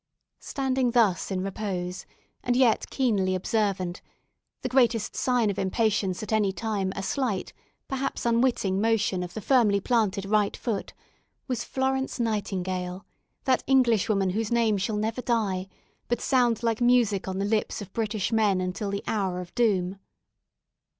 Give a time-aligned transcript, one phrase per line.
[0.39, 2.07] Standing thus in repose,
[2.41, 4.01] and yet keenly observant
[4.63, 7.53] the greatest sign of impatience at any time[B] a slight,
[7.87, 10.93] perhaps unwitting motion of the firmly planted right foot
[11.47, 13.05] was Florence Nightingale
[13.43, 15.67] that Englishwoman whose name shall never die,
[16.07, 19.99] but sound like music on the lips of British men until the hour of doom.